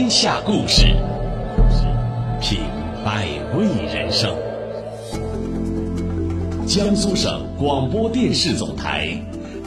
[0.00, 0.86] 天下故事，
[2.40, 2.60] 品
[3.04, 4.34] 百味人生。
[6.66, 9.08] 江苏省广播电视总台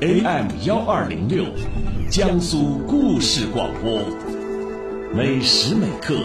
[0.02, 1.46] ，AM 幺二零六，
[2.10, 4.02] 江苏故事广播，
[5.14, 6.16] 每时每刻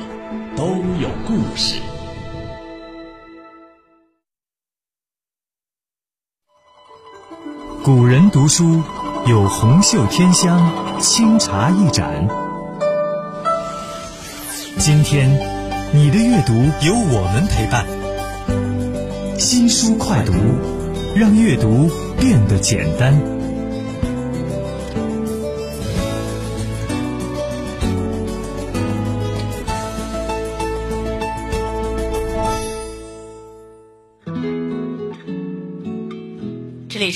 [0.56, 0.64] 都
[0.98, 1.78] 有故事。
[7.84, 8.82] 古人读书
[9.26, 12.47] 有红袖添香，清茶一盏。
[14.78, 15.28] 今天，
[15.92, 16.52] 你的阅读
[16.86, 17.84] 有我们陪伴。
[19.36, 20.32] 新书快读，
[21.16, 23.37] 让阅读变得简单。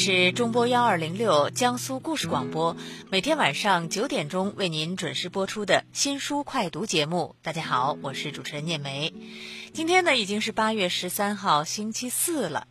[0.04, 2.76] 是中波幺二零六江苏故事广播，
[3.08, 7.36] 每天晚上九点钟为您准时播出的新书快读节目。
[7.40, 9.14] 大家好，我是主持人念梅。
[9.72, 12.66] 今天呢已经是八月十三号星期四了，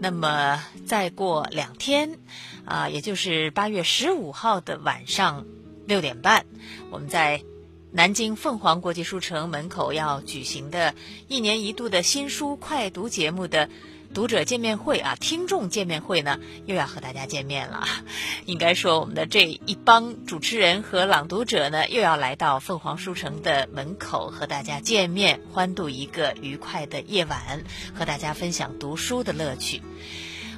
[0.00, 2.18] 那么再过两天，
[2.66, 5.46] 啊，也就是八月十五号的晚上
[5.86, 6.44] 六点半，
[6.90, 7.42] 我们在
[7.90, 10.94] 南京凤凰国际书城门口要举行的
[11.26, 13.70] 一年一度的新书快读节目的。
[14.14, 17.84] 读者见面会啊，听众见面会呢，又要和大家见面了。
[18.46, 29.82] 应该说，我们的这一帮主持人和朗读者呢，又要来到凤凰书城的门口和大家见面，欢度一个愉快的夜晚，和大家分享读书的乐趣。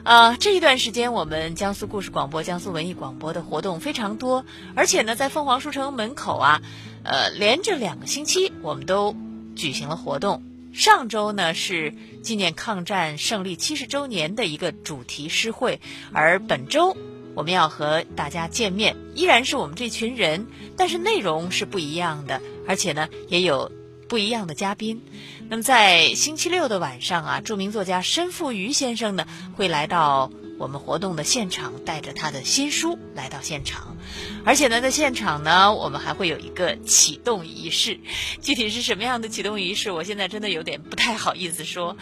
[0.04, 6.62] 啊，这一段时间，我们江苏故事广播、江苏文艺广播的活动非常多，而且呢，在凤凰书城门口啊，
[7.02, 9.16] 呃，连着两个星期，我们都
[9.56, 10.47] 举行了活动。
[10.72, 15.80] 上周呢是纪念抗战胜利七十周年的一个主题诗会，
[16.12, 16.96] 而本周
[17.34, 23.72] 我们要和大家见面，依然是我们这群人，但是内容是不一样的，而且呢也有
[24.08, 25.02] 不一样的嘉宾。
[25.48, 30.30] 那么在星期六的晚上啊，著名作家申赋瑜先生呢会来到。
[30.58, 33.96] 我们活动的现场带着他的新书来到现场，
[34.44, 38.00] 而且呢，在现场呢，我们还会有一个启动仪式。
[38.42, 41.96] 具体是什么样的启动仪式，我现在真的有点不太好意思说，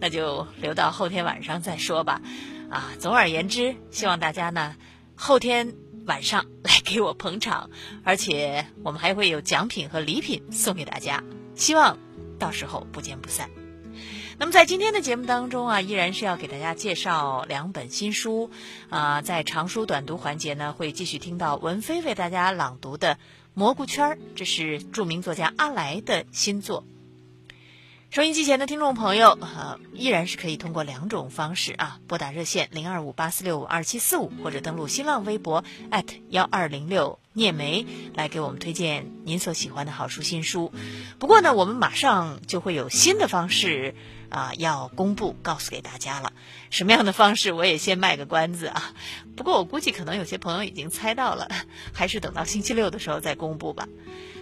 [0.00, 2.22] 那就留到后天晚上再说吧。
[2.70, 4.74] 啊，总而言之，希望大家呢
[5.14, 5.74] 后天
[6.06, 7.70] 晚上来给我捧场，
[8.04, 11.22] 而且我们还会有奖品和礼品送给大家，
[11.54, 11.98] 希望
[12.38, 13.50] 到时候不见不散。
[14.40, 18.50] 那么在今天的节目当中啊，依然是要给大家介绍两本新书，
[18.88, 23.14] 啊，在长书短读环节呢，会继续听到文飞为大家朗读的
[23.54, 26.84] 《蘑菇圈》，这是著名作家阿来的新作。
[28.10, 35.62] 收音机前的听众朋友，呃，依然是可以通过两种方式啊，拨打热线零二五八四六五二七四五，或者登录新浪微博
[36.30, 40.72] 幺二零六聂梅来给我们推荐您所喜欢的好书新书。
[41.18, 43.94] 不过呢，我们马上就会有新的方式
[44.30, 46.32] 啊，要公布告诉给大家了。
[46.70, 48.94] 什么样的方式，我也先卖个关子啊。
[49.36, 51.46] 不过我估计可能有些朋友已经猜到了，
[51.92, 53.86] 还是等到星期六的时候再公布吧。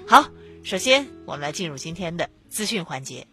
[0.07, 0.29] 好，
[0.63, 3.27] 首先我们来进入今天的资讯环节。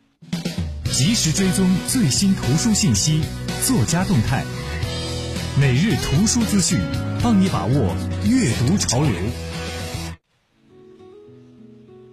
[0.93, 3.19] 及时追踪最新图书信息、
[3.65, 4.45] 作家动态，
[5.59, 6.79] 每日图书资讯，
[7.19, 9.11] 帮你把握阅读潮流。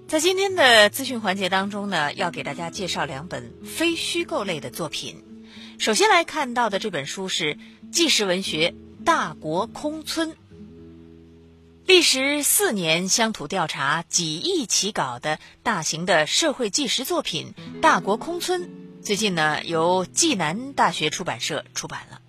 [0.09, 5.23] 在今天的资讯环节当中呢，要给大家介绍两本非虚构类的作品。
[5.79, 7.59] 首先来看到的这本书是
[7.93, 8.75] 纪实文学
[9.05, 10.31] 《大国空村》。
[11.87, 18.63] 历时四年乡土调查几亿起稿的大型的社会纪实作品《大国空村》，
[19.03, 22.21] 最近呢由暨南大学出版社出版了。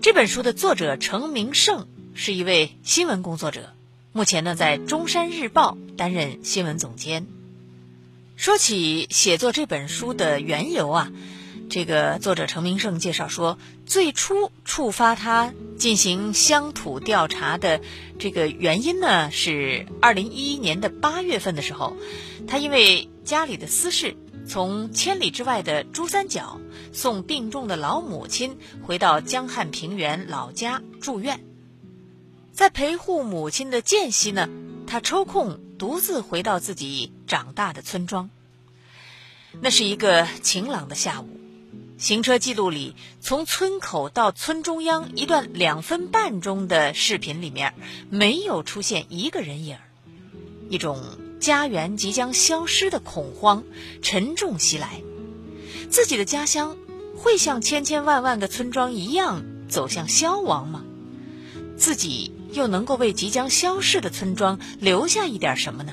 [0.00, 3.74] 这本书的作者程明胜是一位新闻工作者，
[4.12, 7.26] 目前呢在中山日报担任新闻总监。
[8.36, 11.12] 说起写作这本书的缘由啊。
[11.70, 17.80] 这个作者程明胜介绍说，最初触发他进行乡土调查的
[18.18, 21.96] 这个原因呢，是二零一一年的八月份的时候，
[22.48, 24.16] 他因为家里的私事，
[24.48, 26.60] 从千里之外的珠三角
[26.92, 31.44] 送病重的老母亲回到江汉平原老家住院，
[32.52, 34.48] 在陪护母亲的间隙呢，
[34.88, 38.28] 他抽空独自回到自己长大的村庄。
[39.60, 41.28] 那是一个晴朗的下午。
[42.00, 47.74] 行车记录里，从村口到村中央一段两分半钟的视频里面，
[48.08, 49.76] 没有出现一个人影。
[50.70, 50.98] 一种
[51.40, 53.64] 家园即将消失的恐慌
[54.00, 55.02] 沉重袭来。
[55.90, 56.78] 自己的家乡
[57.18, 60.82] 会像千千万万个村庄一样走向消亡吗？
[61.76, 65.92] 自己又能够为即将消逝的村庄留下一点什么呢？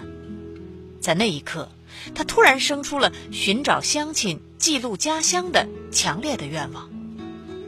[1.01, 1.69] 在那一刻，
[2.15, 6.89] 他突然生出了寻找乡亲、记录家乡的强烈的愿望。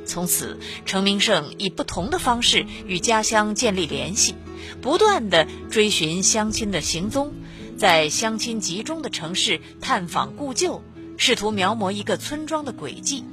[0.05, 4.33] 从此，程明胜以不同的方式与家乡建立联系，
[4.81, 7.33] 不断地追寻乡亲的行踪，
[7.77, 10.81] 在乡亲集中的城市探访故旧，
[11.17, 13.23] 试图描摹一个村庄的轨迹。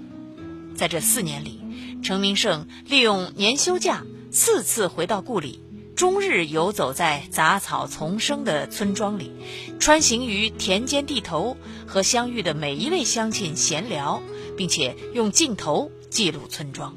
[0.74, 1.62] 在这四年里，
[2.02, 5.62] 程明胜利用年休假，四次回到故里，
[5.96, 9.32] 终日游走在杂草丛生的村庄里，
[9.80, 11.56] 穿行于田间地头，
[11.86, 14.22] 和相遇的每一位乡亲闲聊，
[14.56, 15.90] 并且用镜头。
[16.08, 16.94] 记录村庄。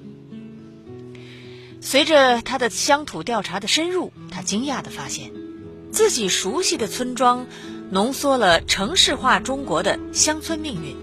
[1.82, 5.32] 随着他的乡土调查的深入，他惊讶地发现，
[5.92, 7.48] 自己熟悉的村庄，
[7.90, 10.96] 浓缩了城市化中国的乡村命运，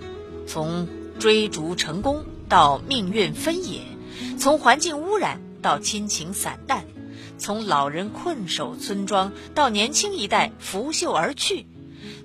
[0.47, 0.89] 从
[1.19, 3.81] 追逐成功到命运分野，
[4.39, 6.87] 从环境污染到亲情散淡，
[7.39, 11.67] 从老人困守村庄到年轻一代拂袖而去，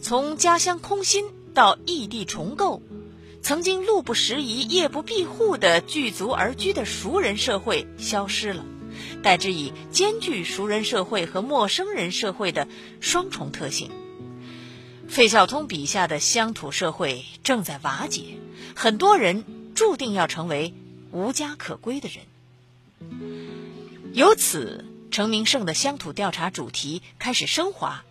[0.01, 2.81] 从家乡空心到异地重构。
[3.43, 8.63] 曾经路不拾遗、夜不闭户的聚族而居的熟人社会消失了，
[9.23, 12.67] 代之以兼具熟人社会和陌生人社会的
[12.99, 13.89] 双重特性。
[15.07, 18.37] 费孝通笔下的乡土社会正在瓦解，
[18.75, 19.43] 很多人
[19.73, 20.73] 注定要成为
[21.11, 23.11] 无家可归的人。
[24.13, 28.03] 由此，程明胜的乡土调查主题开始升华，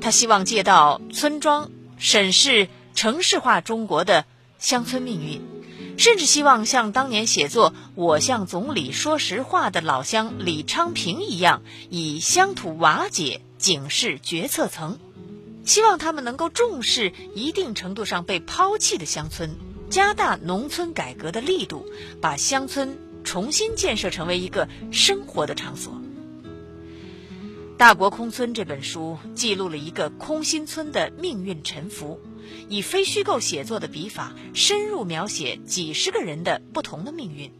[0.00, 4.24] 他希望借到村庄审视城市化中国的。
[4.58, 5.40] 乡村命运，
[5.96, 14.98] 甚至希望像当年写作《我向总理说实话》的老乡李昌平一样，以乡土瓦解警示决策层，
[15.64, 19.56] 希望他们能够重视一定程度上被抛弃的乡村，
[19.88, 21.86] 加大农村改革的力度，
[22.20, 25.94] 把乡村重新建设成为一个生活的场所。
[27.80, 32.20] 《大国空村》这本书记录了一个空心村的命运沉浮。
[32.68, 37.50] 以非虚构写作的笔法，深入描写几十个人的不同的命运，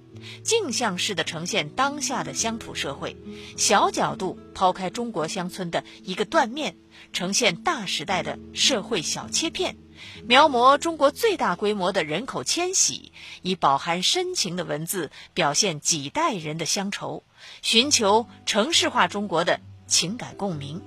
[0.45, 3.17] 镜像式的呈现当下的乡土社会，
[3.57, 6.77] 小角度抛开中国乡村的一个断面，
[7.15, 9.79] 呈现大时代的社会小切片，
[10.27, 17.25] 描摹中国最大规模的人口迁徙，以饱含深情的文字表现几代人的乡愁，
[17.63, 19.61] 寻求城市化中国的
[19.91, 20.81] 情感共鸣。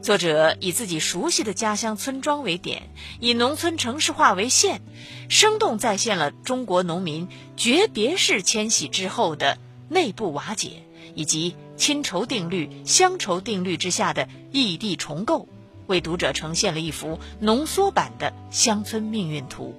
[0.00, 4.80] 作者以自己熟悉的家乡村庄为点，以农村城市化为线，
[5.28, 9.58] 生动再现了中国农民诀别式迁徙之后的
[9.88, 10.84] 内部瓦解，
[11.14, 15.48] 以及亲仇定律、乡愁定律之下的异地重构，
[15.88, 19.74] 为读者呈现了一幅浓缩版的乡村命运图。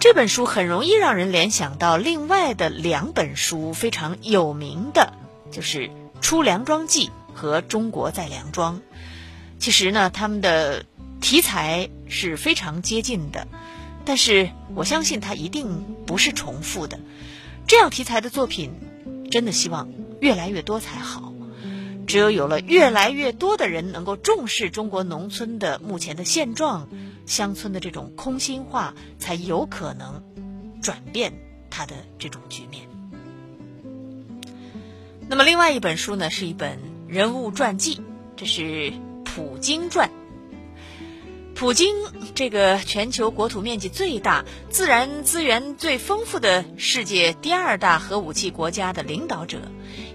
[0.00, 5.12] 这本书很容易让人联想到另外的两本书，非常有名的，
[5.50, 5.88] 就是
[6.20, 7.06] 《出粮庄记》。
[7.38, 8.82] 和中国在梁庄，
[9.60, 10.84] 其实呢，他们的
[11.20, 13.46] 题材是非常接近的，
[14.04, 16.98] 但是我相信它一定不是重复的。
[17.68, 18.72] 这样题材的作品，
[19.30, 19.88] 真的希望
[20.20, 21.32] 越来越多才好。
[22.08, 26.88] 只有有了越来越多的人能够重视中国农村的目前的现状，
[27.24, 30.24] 乡村的这种空心化，才有可能
[30.82, 31.34] 转变
[31.70, 32.87] 它的这种局面。
[35.30, 36.78] 那么，另外一本书呢，是一本。
[37.06, 38.00] 人物传记，
[38.34, 38.62] 这是
[39.24, 40.08] 《普京传》。
[41.54, 41.94] 普京
[42.34, 49.60] 这个全球国土面积最大、自然资源最丰富的世界第二大核武器国家的领导者，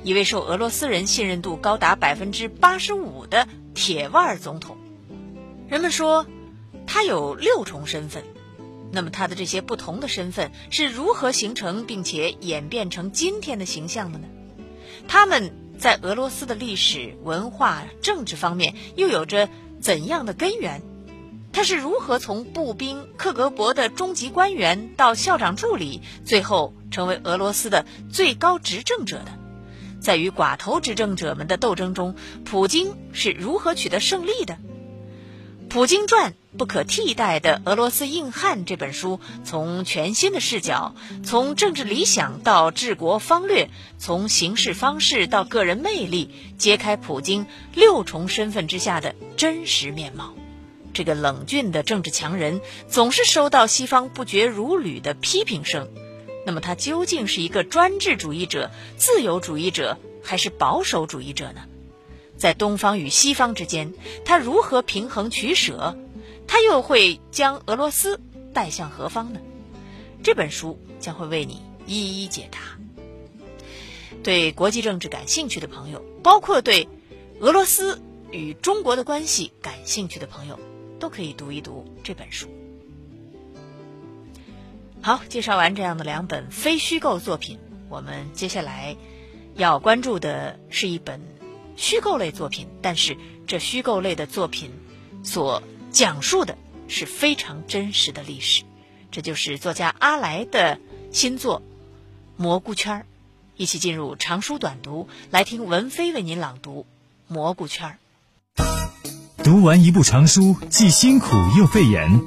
[0.04, 4.78] 一位受俄罗斯人信任度高达百分之八十五的铁腕总统。
[5.68, 6.26] 人们说
[6.88, 8.24] 他有六重身份，
[8.92, 14.28] 那么他的这些不同的身份是如何形成并且演变成今天的形象的呢？
[15.08, 15.54] 他们。
[15.76, 19.50] 在俄罗斯的历史文化、政治方面又有着
[19.82, 20.82] 怎样的根源？
[21.52, 29.32] 他是如何从步兵克格勃的中级官员到校长助理，最后成为俄罗斯的最高执政者的？
[30.00, 34.54] 在与寡头执政者们的斗争中，普京是如何取得胜利的？
[35.74, 50.36] 《普京传：不可替代的俄罗斯硬汉》这本书，从全新的视角，从政治理想到治国方略，从行事方式到个人魅力，揭开普京六重身份之下的真实面貌。
[50.94, 55.90] 这个冷峻的政治强人，总是收到西方不绝如缕的批评声。
[56.46, 61.62] 那么，他究竟是一个专制主义者、自由主义者，还是保守主义者呢？
[62.38, 63.94] 在东方与西方之间，
[64.26, 65.98] 他如何平衡取舍？
[66.48, 68.20] 他又会将俄罗斯
[68.54, 69.40] 带向何方呢？
[70.24, 72.60] 这本书将会为你一一解答。
[74.24, 76.88] 对国际政治感兴趣的朋友，包括对
[77.40, 80.60] 俄罗斯与中国的关系感兴趣的朋友，
[81.00, 82.48] 都可以读一读这本书。
[85.02, 87.60] 好，介绍完这样的两本非虚构作品，
[87.90, 88.96] 我们接下来
[89.56, 91.20] 要关注的是一本
[91.76, 94.72] 虚构类作品，但是这虚构类的作品
[95.24, 98.64] 所讲述的是非常真实的历史，
[99.12, 100.80] 这就是作家阿来的
[101.12, 101.60] 新作
[102.38, 103.00] 《蘑菇圈儿》。
[103.56, 106.86] 一起进入长书短读，来听文飞为您朗读
[107.34, 107.98] 《蘑菇圈儿》。
[109.44, 111.28] 读完一部长书，既辛苦
[111.58, 112.22] 又费眼。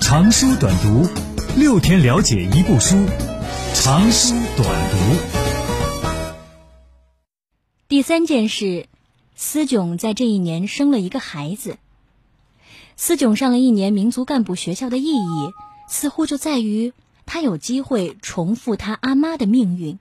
[0.00, 1.08] 长书短读。
[1.56, 2.96] 六天了解一部书，
[3.74, 5.39] 长书短读。
[7.90, 8.86] 第三件事，
[9.34, 11.76] 思炯在这一年生了一个孩子。
[12.94, 15.52] 思炯上了一年民族干部学校的意义，
[15.88, 16.92] 似乎就在于
[17.26, 19.98] 他有机会重复他阿妈的命运，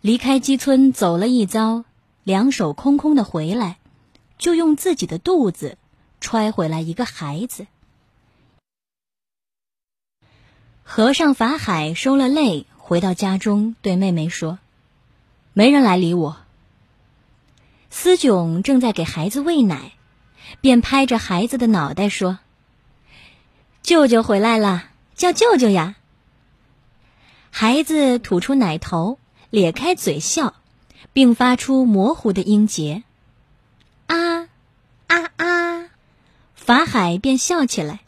[0.00, 1.84] 离开基村走了一遭，
[2.22, 3.78] 两手空空的回来，
[4.38, 5.76] 就用自己的肚子
[6.20, 7.66] 揣回来一个孩子。
[10.84, 14.60] 和尚法海收了泪，回到家中，对妹妹说
[15.58, 16.36] ：“没人来理我。”
[17.88, 19.92] 思炯正在给孩子喂奶，
[20.60, 22.40] 便拍着孩子的脑袋说
[23.82, 25.96] ：“舅舅回来了，叫舅舅呀！”
[27.50, 30.52] 孩子吐出奶头，咧开嘴笑，
[31.14, 33.02] 并发出模糊的音节
[34.08, 34.42] ：“啊，
[35.06, 35.88] 啊啊！”
[36.54, 38.00] 法海便笑起来。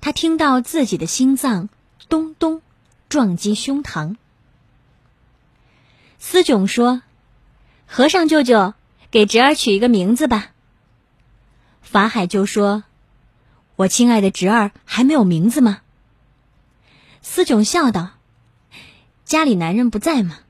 [0.00, 1.68] 他听到自己的心脏
[2.08, 2.62] 咚咚
[3.10, 4.16] 撞击胸膛。
[6.18, 7.02] 思炯说
[7.86, 8.74] ：“和尚舅舅，
[9.10, 10.50] 给侄儿取一个名字吧。”
[11.80, 12.84] 法海就说
[13.76, 15.80] ：“我亲爱的侄儿还没有名字吗？”
[17.22, 18.10] 思炯笑道
[19.24, 20.40] ：“家里男人不在吗？”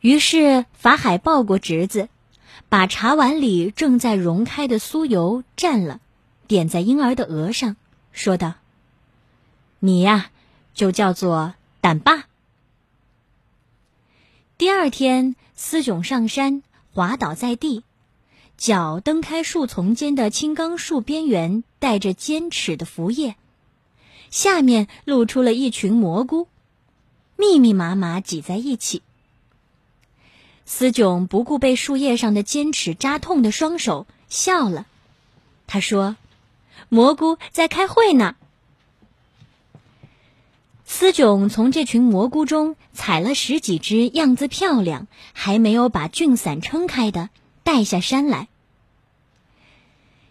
[0.00, 2.08] 于是法海抱过侄子，
[2.68, 6.00] 把茶碗里正在溶开的酥油蘸了，
[6.46, 7.76] 点在婴儿的额上。
[8.12, 8.54] 说道
[9.80, 10.30] ：“你呀，
[10.74, 12.24] 就叫做胆爸。”
[14.62, 16.62] 第二天，思炯上山，
[16.94, 17.82] 滑倒在地，
[18.56, 23.34] 脚蹬开树丛间的青冈树边缘带着尖齿的腐叶，
[24.30, 26.46] 下面露出了一群蘑菇，
[27.36, 29.02] 密密麻麻挤在一起。
[30.64, 34.86] 思炯不顾被树叶上的尖齿扎痛的双手，笑了。
[35.66, 36.14] 他说。
[36.88, 38.36] 蘑菇在开会呢。
[40.94, 47.30] 思炯从这群蘑菇中采了十几只样子漂亮、还没有把菌伞撑开的，
[47.64, 48.48] 带下山来。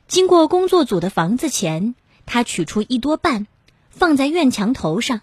[0.08, 1.96] 经过工作组的房子前，
[2.28, 3.48] 他取出一多半，
[3.90, 5.22] 放在院墙头上。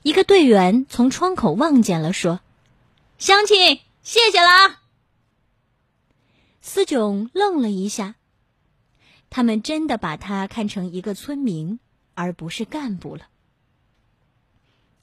[0.00, 2.40] 一个队员从窗口望见了，说
[3.18, 4.80] ：“乡亲，谢谢了。”
[6.62, 8.14] 思炯愣了一下。
[9.28, 11.78] 他们真的把他看成一个村民，
[12.14, 13.26] 而不是干部了。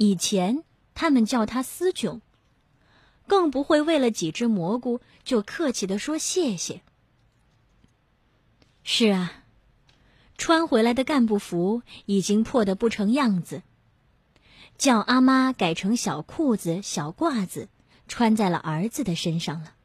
[0.01, 0.63] 以前
[0.95, 2.21] 他们叫他思炯，
[3.27, 6.81] 更不会为了几只蘑菇就客气的说谢谢。
[8.81, 9.43] 是啊，
[10.39, 13.61] 穿回来的干部服已经破得不成样子，
[14.75, 17.69] 叫阿妈改成小裤子、小褂子，
[18.07, 19.75] 穿在了儿子的身上了。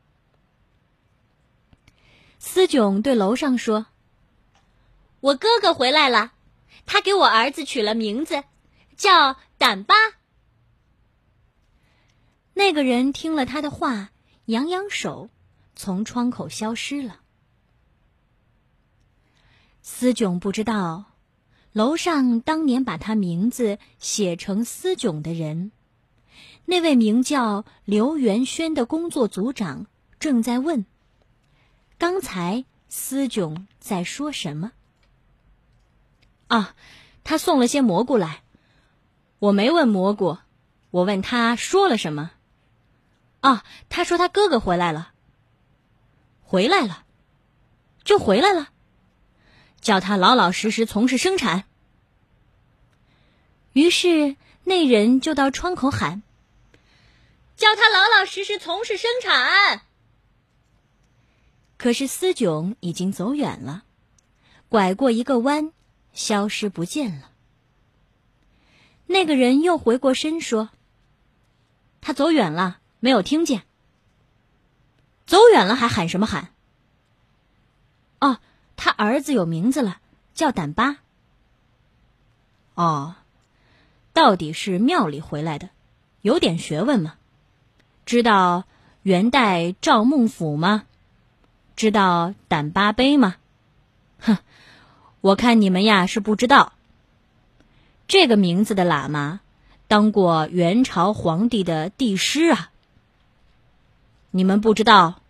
[2.38, 3.84] 思炯对楼上说。
[5.20, 6.32] 我哥哥回来了，
[6.86, 8.44] 他给我儿子取了名字，
[8.96, 9.94] 叫胆吧。
[12.54, 14.10] 那个人听了他的话，
[14.46, 15.28] 扬扬手，
[15.74, 17.20] 从窗口消失了。
[19.82, 21.04] 思炯不知道，
[21.72, 25.70] 楼上当年把他名字写成思炯的人，
[26.64, 29.86] 那位名叫刘元轩的工作组长
[30.18, 30.86] 正在问：
[31.98, 34.72] 刚才思炯在说什么？
[36.48, 36.74] 啊，
[37.22, 38.42] 他送了些蘑菇来，
[39.38, 40.38] 我没问蘑菇，
[40.90, 42.30] 我问他说了什么。
[43.40, 45.12] 啊，他说他哥哥回来了，
[46.42, 47.04] 回来了，
[48.02, 48.70] 就回来了，
[49.80, 51.64] 叫他老老实实从事生产。
[53.72, 56.22] 于是那人就到窗口喊
[57.56, 59.82] ：“叫他老老实实从事生产。”
[61.76, 63.84] 可是思炯已经走远了，
[64.68, 65.72] 拐过一个弯。
[66.14, 67.30] 消失不见了。
[69.06, 70.70] 那个人又回过身说
[72.02, 73.62] ：“他走远了，没有听见。
[75.26, 76.48] 走远了还喊什么喊？
[78.20, 78.38] 哦，
[78.76, 80.00] 他儿子有名字了，
[80.34, 80.98] 叫胆巴。
[82.74, 83.14] 哦，
[84.12, 85.70] 到底是庙里回来的，
[86.20, 87.14] 有点学问嘛，
[88.04, 88.64] 知道
[89.02, 90.84] 元代赵孟俯吗？
[91.74, 93.36] 知道胆巴碑吗？
[94.18, 94.38] 哼，
[95.20, 96.72] 我看你们呀是不知道。
[98.08, 99.40] 这个名字的喇嘛，
[99.88, 102.70] 当过元朝皇帝的帝师啊。
[104.30, 105.20] 你们不知道，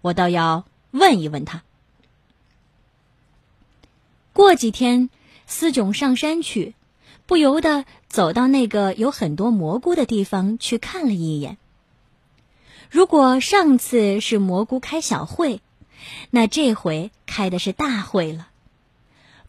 [0.00, 1.62] 我倒要问一问他。
[4.32, 5.10] 过几天，
[5.46, 6.74] 思炯上山去，
[7.26, 11.58] 不由得走到那个有很多蘑菇的地方去看了一眼。
[12.88, 15.60] 如果上次是蘑菇开小会，
[16.30, 18.49] 那这回开的是大会了。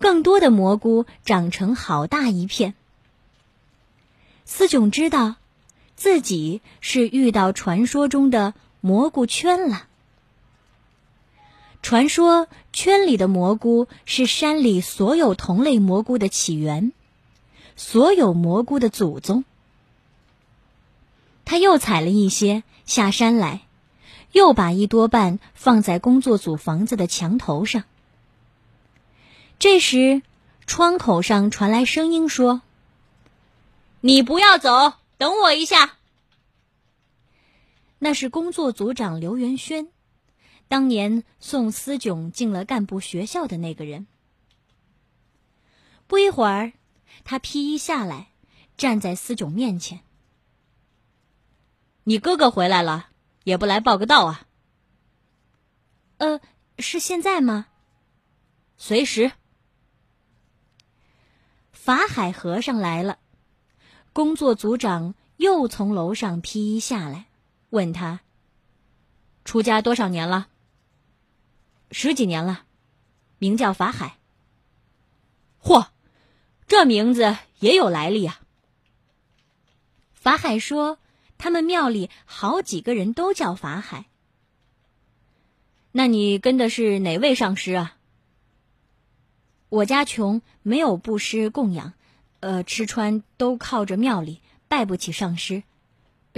[0.02, 2.74] 更多的蘑菇长成好大一片。
[4.46, 5.36] 思炯知道，
[5.96, 9.88] 自己是遇到传说中的蘑菇圈了。
[11.82, 16.92] 传说圈里的蘑菇是山里所有同类蘑菇的起源，
[17.76, 19.46] 所有蘑菇的祖宗。
[21.46, 22.64] 他又采了一些。
[22.84, 23.62] 下山来，
[24.34, 27.84] 又把一多半放在工作组房子的墙头上。
[29.62, 30.24] 这时，
[30.66, 32.64] 窗口上传来声音说
[34.02, 36.00] ：“你不要走，等我一下。”
[38.00, 39.90] 那是工作组长刘元轩，
[40.68, 44.08] 当年送思炯进了干部学校的那个人。
[46.08, 46.74] 不一会儿，
[47.24, 48.30] 他披衣下来，
[48.78, 50.00] 站在思炯面前。
[52.04, 53.10] 你哥哥回来了，
[53.44, 54.48] 也不来报个到啊？
[56.18, 56.42] 呃，
[56.80, 57.68] 是现在吗？
[58.76, 59.34] 随时。
[61.84, 63.18] 法海和尚来了，
[64.14, 67.26] 工作组长又从楼上披衣下来，
[67.72, 68.20] 问他
[69.46, 70.48] ：“出家多少年了
[71.90, 72.66] ？”“十几年了，
[73.40, 74.20] 名叫法海。
[75.60, 75.88] ”“嚯，
[76.68, 78.40] 这名字也有来历啊！”
[80.14, 81.00] 法海说。
[81.40, 84.06] 他们庙里好几个人都叫法海。
[85.92, 87.98] 那你跟的是哪位上师啊？
[89.72, 91.94] 我家穷，没有布施供养，
[92.42, 95.64] 呃，吃穿都靠着庙里，拜不起上师，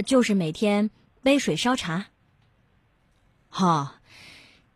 [0.06, 0.88] 就是每天
[1.20, 2.06] 背水烧茶。
[3.48, 4.00] 哈，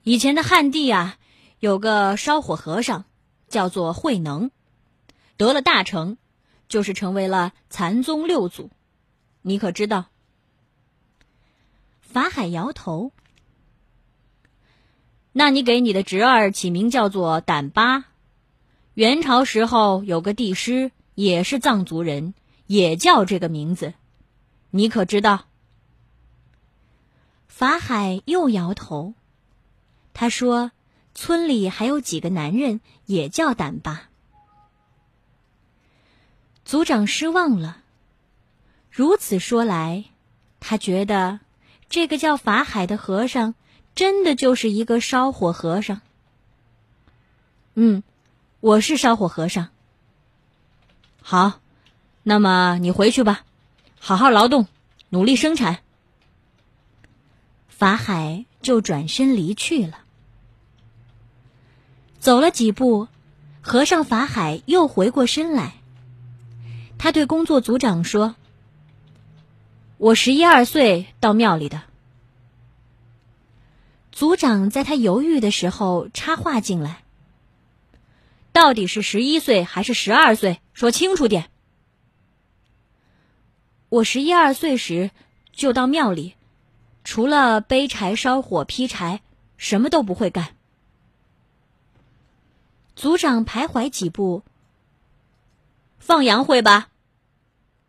[0.03, 1.19] 以前的汉地啊，
[1.61, 3.05] 有个烧火和尚，
[3.47, 4.51] 叫做慧能，
[5.37, 6.17] 得了大成，
[6.69, 8.73] 就是成为了禅宗六祖，
[9.43, 10.07] 你可知道？
[12.01, 13.13] 法海摇头。
[15.31, 18.07] 那你给你的侄儿起名叫做胆巴。
[18.99, 22.35] 元朝时候有个帝师，也是藏族人，
[22.67, 23.95] 也叫这个名字，
[24.71, 25.45] 你可知道？
[27.47, 29.15] 法海又摇头。
[30.15, 30.73] 他说
[31.15, 34.09] ：“村里还有几个男人也叫胆巴。”
[36.67, 37.81] 族长失望了。
[38.91, 40.07] 如此说来，
[40.59, 41.39] 他觉得。
[41.89, 43.55] 这个叫法海的和尚，
[43.95, 46.01] 真的就是一个烧火和尚。
[47.75, 48.03] 嗯，
[48.61, 49.69] 我是烧火和尚。
[51.23, 51.61] 好，
[52.25, 53.45] 那么你回去吧，
[54.01, 54.67] 好好劳动，
[55.11, 55.79] 努力生产。
[57.69, 60.01] 法海就转身离去了。
[62.19, 63.07] 走了几步，
[63.61, 65.75] 和尚法海又回过身来，
[66.99, 68.35] 他对工作组长说。
[69.99, 71.83] 我十一二岁到庙里的，
[74.11, 77.03] 组长在他犹豫的时候插话进来
[78.53, 80.61] ：“到底是十一岁还是十二岁？
[80.73, 81.51] 说清楚点。”
[83.91, 85.11] 我十一二岁时
[85.53, 86.35] 就到庙里，
[87.05, 89.23] 除了背柴、烧火、劈柴，
[89.57, 90.57] 什么都不会干。
[92.97, 94.43] 组长徘徊几步
[95.99, 96.89] ：“放羊会吧？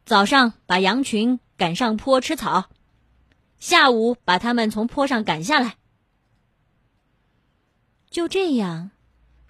[0.05, 2.69] 早上把羊群。”赶上坡吃草，
[3.59, 5.75] 下午把他们从坡上赶下来。
[8.09, 8.91] 就这样，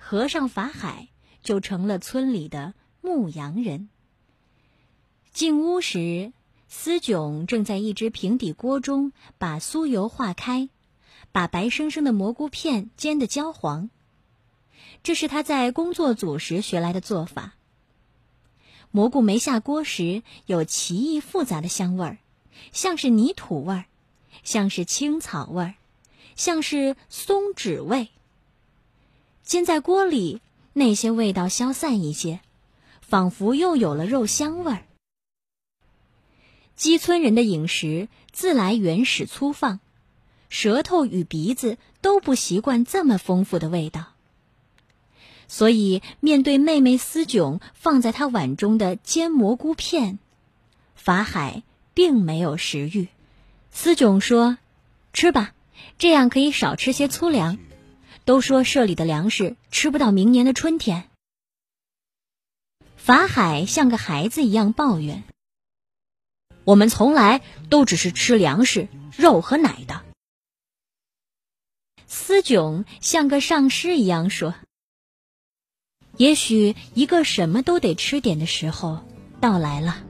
[0.02, 1.10] 和尚法海
[1.44, 3.90] 就成了村里的牧羊人。
[5.32, 6.34] 进屋时，
[6.68, 10.70] 思炯正在一只平底锅中把酥油化开，
[11.32, 13.92] 把白生生的蘑菇片煎得焦黄。
[15.04, 17.54] 这是他在工作组时学来的做法。
[18.90, 22.18] 蘑菇没下锅时，有奇异复杂的香味儿，
[22.72, 23.86] 像是泥土味儿，
[24.44, 25.76] 像是青草味儿，
[26.36, 28.10] 像是松脂味。
[29.50, 32.40] 煎在锅里，那些味道消散一些，
[33.02, 34.86] 仿佛又有了肉香味儿。
[36.76, 39.80] 基村人的饮食自来原始粗放，
[40.50, 44.10] 舌头与鼻子都不习惯这么丰富的味道。
[45.48, 50.20] 所以，面对妹妹思炯放在他碗中的煎蘑菇片，
[50.94, 51.64] 法海
[51.96, 53.08] 并没有食欲。
[53.72, 54.60] 思炯说
[55.12, 55.56] ：“吃吧，
[55.98, 57.58] 这样可以少吃些粗粮。
[58.30, 61.10] 都说社里的粮食吃不到明年的春天。”
[62.96, 65.24] 法海像个孩子一样抱怨
[66.64, 68.88] ：“我们从来都只是吃粮食、
[69.18, 70.06] 肉和奶的。”
[72.06, 74.54] 思炯像个上师一样说
[76.16, 79.04] ：“也许一个什么都得吃点的时候
[79.42, 80.06] 到来了。”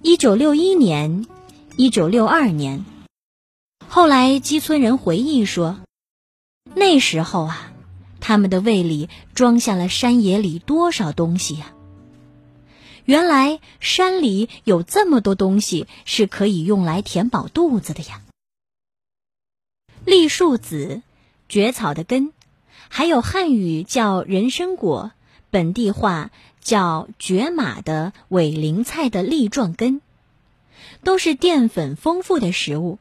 [0.00, 1.26] 一九六一年，
[1.76, 2.86] 一九六二年，
[3.94, 5.78] 后来基村人回忆说，
[6.74, 7.72] 那时候啊，
[8.20, 11.74] 他们的胃里装下了山野里多少东西呀！
[13.04, 18.22] 原来山里有这么多东西是可以用来填饱肚子的呀。
[20.06, 21.02] 栗树籽、
[21.46, 22.32] 蕨草的根，
[22.88, 25.12] 还有汉语叫人参果，
[25.50, 26.30] 本地话。
[26.62, 30.00] 叫蕨马的尾鳞菜的粒状根，
[31.02, 33.00] 都是淀粉丰富的食物。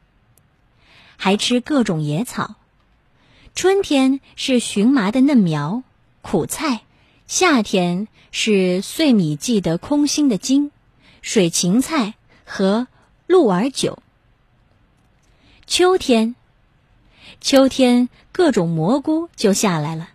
[1.24, 2.56] 还吃各种野草。
[3.54, 5.84] 春天是荨麻的嫩苗、
[6.24, 6.80] 苦菜；
[7.28, 10.72] 夏天是碎米季的空心的茎、
[11.22, 12.88] 水芹菜和
[13.28, 14.00] 鹿儿酒。
[15.68, 16.34] 秋天，
[17.40, 20.10] 秋天各种蘑菇就下来了。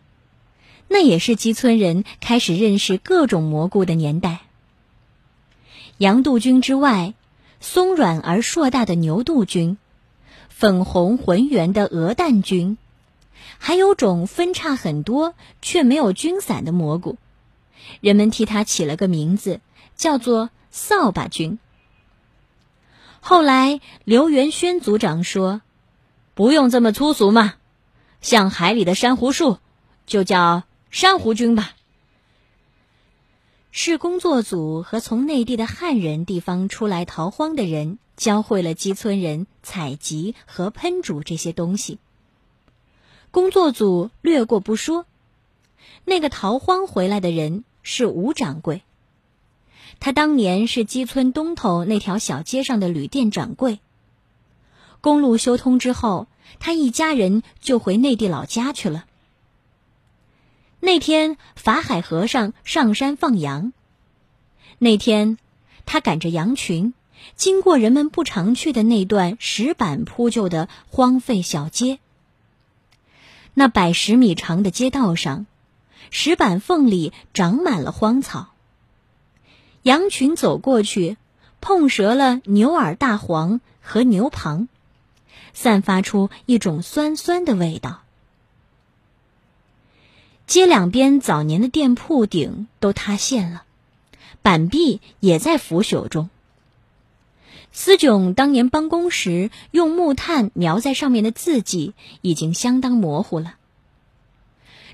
[0.89, 4.41] 那也是基村人开始认识各种蘑菇的年代。
[5.99, 7.15] 洋杜鹃之外，
[7.61, 9.79] 松软而硕大的牛杜鹃，
[10.59, 12.79] 粉红浑圆的鹅蛋菌，
[13.59, 17.19] 还有种分叉很多却没有菌伞的蘑菇，
[18.01, 19.61] 人们替它起了个名字，
[19.97, 21.59] 叫做扫把菌。
[23.21, 25.61] 后来刘元轩组长说
[26.33, 27.57] ：“不用这么粗俗嘛，
[28.23, 29.59] 像海里的珊瑚树，
[30.07, 31.73] 就叫。”珊瑚菌吧，
[33.71, 41.99] 是工作组和从内地的汉人地方出来逃荒的人教会了基村人采集和烹煮这些东西。
[43.33, 45.07] 工作组略过不说，
[46.05, 48.83] 那个逃荒回来的人是吴掌柜，
[49.99, 53.81] 他当年是基村东头那条小街上的旅店掌柜。
[55.01, 56.29] 公路修通之后，
[56.61, 59.05] 他一家人就回内地老家去了。
[60.79, 63.73] 那天法海和尚上山放羊。
[64.79, 65.39] 那天，
[65.87, 66.95] 他赶着羊群，
[67.37, 71.99] 经过人们不常去的那段石板铺就的荒废小街。
[73.53, 75.47] 那百十米长的街道上，
[76.11, 78.49] 石板缝里长满了荒草。
[79.83, 81.17] 羊群走过去，
[81.61, 84.69] 碰折了牛耳大黄和牛蒡，
[85.53, 88.03] 散发出一种酸酸的味道。
[90.47, 93.65] 街两边早年的店铺顶都塌陷了，
[94.43, 96.31] 板壁也在腐朽中。
[97.79, 103.57] 司炯当年帮工时用木炭描在上面的字迹已经相当模糊了。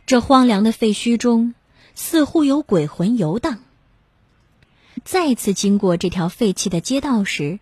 [0.04, 1.54] 这荒凉的废墟中，
[1.94, 3.60] 似乎有鬼魂游荡。
[5.04, 7.60] 再次经过这条废弃的街道时，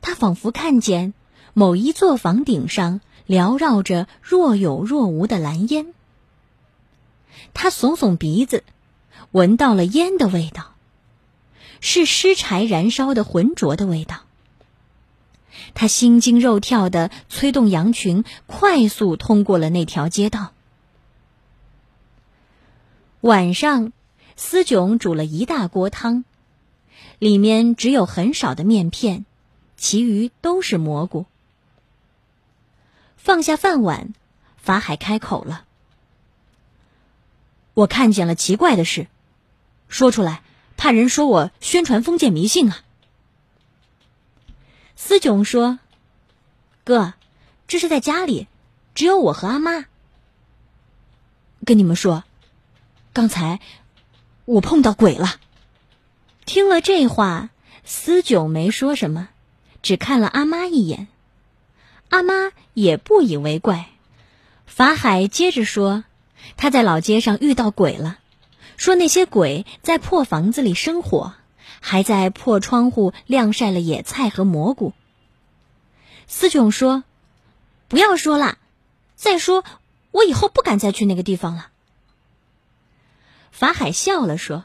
[0.00, 1.14] 他仿佛看见
[1.52, 5.92] 某一座房顶上缭绕着若有若无的蓝烟。
[7.54, 8.62] 他耸耸鼻子，
[9.32, 10.76] 闻到了烟的味道，
[11.80, 14.20] 是尸柴燃烧的浑浊的味道。
[15.74, 20.52] 他心惊肉跳的催动羊群，快速通过了那条街道。
[23.20, 23.92] 晚上，
[24.36, 26.24] 思炯煮了一大锅汤，
[27.18, 29.24] 里面只有很少的面片，
[29.76, 31.26] 其余都是蘑菇。
[33.16, 34.12] 放下饭碗，
[34.58, 35.64] 法海开口了。
[37.72, 39.06] 我看见了奇怪的事，
[39.88, 40.42] 说出来
[40.76, 42.84] 怕人说我宣传封建迷信啊。
[44.96, 45.78] 思炯说
[46.84, 47.14] ：“哥，
[47.66, 48.48] 这是在家里，
[48.94, 49.86] 只有我和阿妈。
[51.64, 52.24] 跟你们说，
[53.12, 53.60] 刚才
[54.44, 55.40] 我碰到鬼了。”
[56.46, 57.50] 听了这话，
[57.84, 59.28] 思炯没说什么，
[59.82, 61.08] 只看了阿妈一眼。
[62.10, 63.90] 阿妈也不以为怪。
[64.66, 66.04] 法海接着说。
[66.58, 68.18] 他在老街上遇到鬼了，
[68.76, 71.32] 说那些鬼在破房子里生火，
[71.86, 74.94] 还在破窗户晾晒了野菜和蘑菇。
[76.26, 77.04] 思炯说
[77.88, 78.56] ：“不要说了，
[79.16, 79.62] 再说
[80.10, 81.68] 我以后不敢再去那个地方了。”
[83.52, 84.64] 法海笑了说：“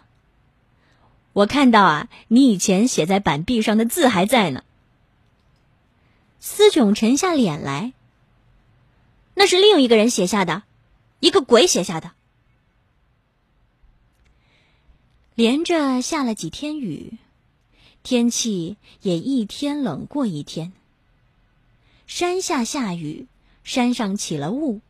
[1.33, 4.63] 我看到啊，你以前写在板壁上的字还在呢。”
[6.39, 7.91] 思炯沉下脸来
[9.35, 10.63] ：“那是另一个人写下的。”
[11.19, 12.11] 一个鬼写下的。
[15.39, 17.13] 连着下了几天雨，
[18.03, 20.73] 天气也一天冷过一天。
[22.07, 23.25] 山下下雨，
[23.63, 24.81] 山上起了雾，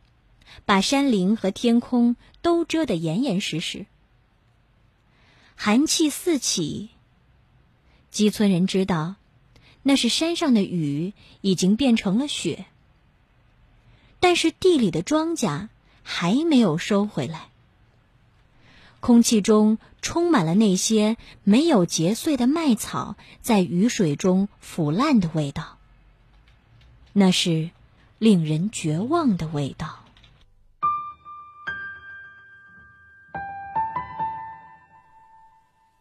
[0.64, 3.86] 把山林和天空都遮得严严实实。
[5.54, 6.88] 寒气四起，
[8.10, 9.14] 基村人知道，
[9.84, 12.66] 那是山上的雨已经变成了雪。
[14.18, 15.68] 但是地里的庄稼
[16.02, 17.49] 还没有收回来，
[19.00, 25.78] 空气中充满了那些没有结穗的麦草在雨水中腐烂的味道。
[27.12, 27.70] 那是
[28.18, 29.96] 令人绝望的味道。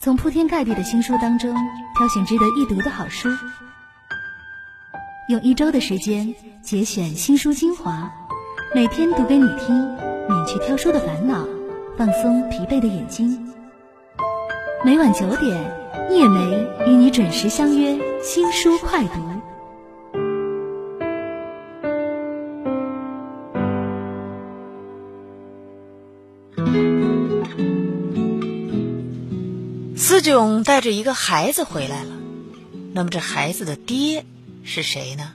[0.02, 1.54] 从铺天盖地的新书当中
[1.98, 3.30] 挑选值得一读的好书。
[5.28, 6.34] 用一周的时间
[6.64, 8.12] 节选新书精华，
[8.74, 9.76] 每天读给你听，
[10.28, 11.46] 免去挑书的烦恼，
[12.00, 13.52] 放松疲惫的眼睛。
[14.86, 15.54] 每晚九点，
[16.10, 19.20] 叶梅与你准时相约新书快读。
[29.98, 32.12] 思炯带着一个孩子回来了，
[32.94, 34.24] 那么这孩子的爹？
[34.64, 35.34] 是谁呢？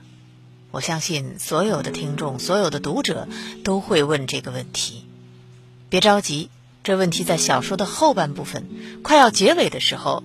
[0.71, 3.27] 我相信所有的听众、所有的读者
[3.63, 5.05] 都会问这个问题。
[5.87, 6.49] 别着急，
[6.85, 8.67] 这问题在小说的后半部分
[9.01, 10.23] 快要结尾的时候，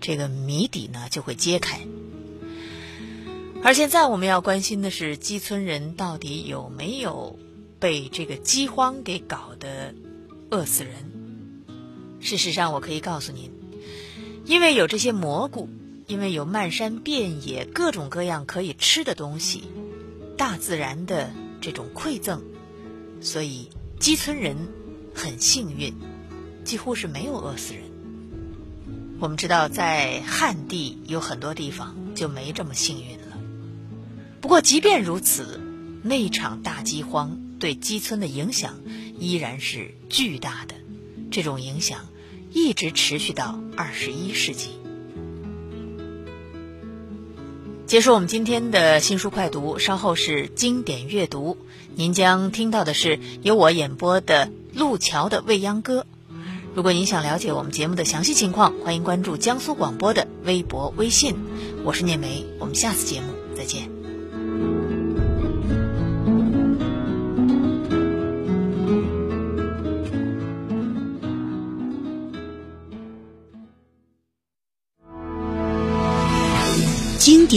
[0.00, 1.86] 这个谜底呢就会揭开。
[3.62, 7.38] 而现在我们要关心的是，基村人到底有没有
[7.78, 9.94] 被这个饥荒给搞得
[10.50, 10.94] 饿死人？
[12.18, 13.52] 事实上，我可以告诉您，
[14.46, 15.68] 因为有这些蘑菇。
[16.06, 19.62] 因为有漫山遍野各种各样可以吃的东西，
[20.36, 21.30] 大自然的
[21.62, 22.42] 这种馈赠，
[23.22, 24.54] 所以基村人
[25.14, 25.94] 很幸运，
[26.64, 27.84] 几乎是没有饿死人。
[29.20, 33.38] 我们知道，在汉地有很多地方就没这么幸运了。
[34.40, 35.60] 不过，即便如此，
[36.02, 38.80] 那场大饥荒对鸡村的影响
[39.18, 40.74] 依然是巨大的，
[41.30, 42.00] 这种影响
[42.52, 44.70] 一直持续到二十一世纪。
[47.94, 51.56] 结束我们今天的新书快读，稍后是经典阅读。
[51.94, 56.04] 您将听到的是由我演播的《路桥的未央歌》。
[56.74, 61.36] 如果您想了解我们节目的详细情况，欢迎关注江苏广播的微博、微信。
[61.84, 63.93] 我是聂梅，我们下次节目再见。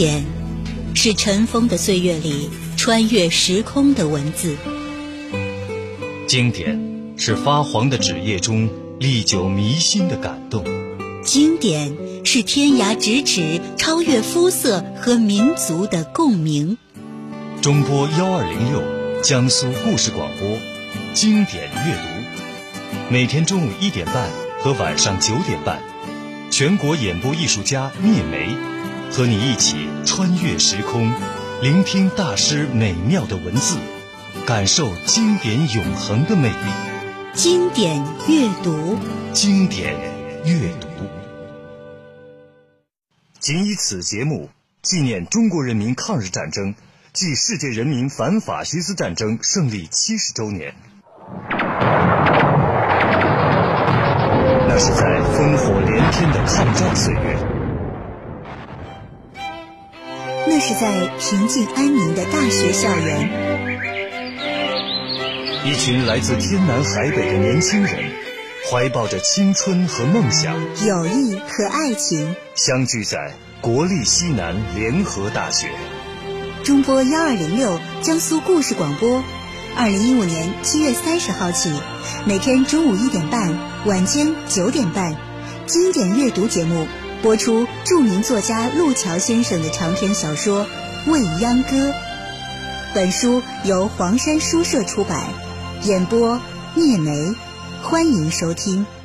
[0.00, 0.24] 典
[0.94, 4.56] 是尘封的岁月里穿越时空的文字，
[6.28, 6.80] 经典
[7.16, 10.64] 是发黄的纸页中历久弥新的感动，
[11.24, 16.78] 经典是天涯咫尺超越肤色和民族的共鸣。
[17.60, 18.80] 中波幺二零六，
[19.20, 20.58] 江苏故事广播，
[21.12, 24.30] 经典阅读，每天中午一点半
[24.60, 25.82] 和晚上九点半，
[26.52, 28.77] 全国演播艺术家聂梅。
[29.10, 31.12] 和你一起穿越时空，
[31.60, 33.76] 聆听大师美妙的文字，
[34.46, 36.54] 感受经典永恒的魅力。
[37.34, 38.98] 经典阅读，
[39.32, 39.94] 经典
[40.44, 40.88] 阅读。
[43.40, 44.50] 仅以此节目
[44.82, 46.74] 纪念中国人民抗日战争
[47.12, 50.74] 暨世界人民反法西斯战争胜利七十周年。
[54.68, 57.37] 那是在烽火连天的抗战岁月。
[60.58, 63.30] 那是在平静安宁的大学校园，
[65.64, 67.94] 一群来自天南海北的年轻人，
[68.68, 75.68] 怀抱着青春和梦想、友谊和爱情，相聚在国立西南联合大学。
[76.64, 79.22] 中波幺二零六江苏故事广播，
[79.76, 81.72] 二零一五年七月三十号起，
[82.26, 85.14] 每天中午一点半、晚间九点半，
[85.66, 86.88] 经典阅读节目。
[87.20, 90.64] 播出著名作家路桥先生的长篇小说
[91.10, 91.88] 《未央歌》，
[92.94, 95.24] 本书由黄山书社出版，
[95.82, 96.40] 演播
[96.76, 97.34] 聂梅，
[97.82, 98.86] 欢迎收听。
[98.86, 98.97] 听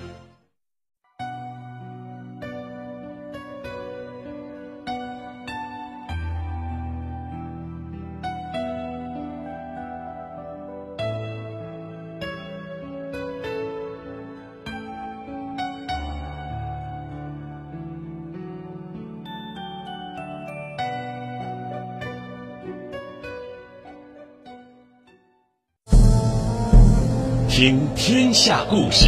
[28.05, 29.07] 天下故事，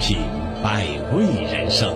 [0.00, 0.18] 品
[0.60, 1.94] 百味人生。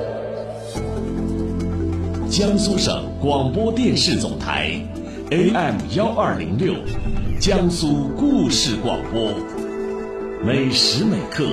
[2.31, 4.70] 江苏省广播电视总台
[5.33, 6.72] ，AM 幺二零六，
[7.40, 9.33] 江苏故事广播，
[10.46, 11.48] 每时每刻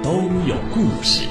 [0.00, 0.12] 都
[0.46, 1.26] 有故事。